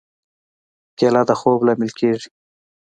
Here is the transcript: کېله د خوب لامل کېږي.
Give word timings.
کېله 0.97 1.21
د 1.29 1.31
خوب 1.39 1.59
لامل 1.67 1.91
کېږي. 1.99 2.29